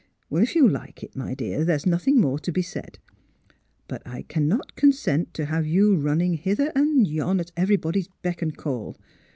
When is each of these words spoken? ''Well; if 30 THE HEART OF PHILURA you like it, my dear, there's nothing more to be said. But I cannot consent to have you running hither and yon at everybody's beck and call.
''Well; 0.31 0.41
if 0.41 0.49
30 0.49 0.49
THE 0.49 0.49
HEART 0.49 0.49
OF 0.49 0.49
PHILURA 0.49 0.67
you 0.67 0.83
like 0.87 1.03
it, 1.03 1.15
my 1.15 1.33
dear, 1.35 1.63
there's 1.63 1.85
nothing 1.85 2.19
more 2.19 2.39
to 2.39 2.51
be 2.51 2.63
said. 2.63 2.97
But 3.87 4.01
I 4.03 4.23
cannot 4.23 4.75
consent 4.75 5.31
to 5.35 5.45
have 5.45 5.67
you 5.67 5.95
running 5.95 6.33
hither 6.37 6.71
and 6.73 7.07
yon 7.07 7.39
at 7.39 7.51
everybody's 7.55 8.07
beck 8.23 8.41
and 8.41 8.57
call. 8.57 8.97